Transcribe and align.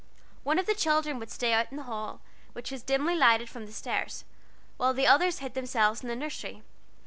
One 0.41 0.57
of 0.57 0.65
the 0.65 0.73
children 0.73 1.19
would 1.19 1.29
stay 1.29 1.53
out 1.53 1.67
in 1.69 1.77
the 1.77 1.83
hall, 1.83 2.21
which 2.53 2.71
was 2.71 2.81
dimly 2.81 3.15
lighted 3.15 3.49
from 3.51 3.67
the 3.67 3.71
stairs, 3.71 4.25
while 4.77 4.95
the 4.95 5.05
others 5.05 5.37
hid 5.45 5.53
themselves 5.53 6.01
in 6.01 6.07
the 6.07 6.15
nursery. 6.15 6.63